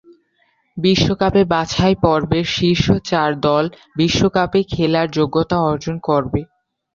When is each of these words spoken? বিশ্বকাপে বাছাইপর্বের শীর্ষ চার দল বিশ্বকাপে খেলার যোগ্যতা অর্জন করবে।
বিশ্বকাপে 0.77 1.41
বাছাইপর্বের 1.53 2.45
শীর্ষ 2.55 2.85
চার 3.09 3.31
দল 3.45 3.65
বিশ্বকাপে 3.97 4.59
খেলার 4.71 5.07
যোগ্যতা 5.17 5.57
অর্জন 5.69 5.95
করবে। 6.07 6.41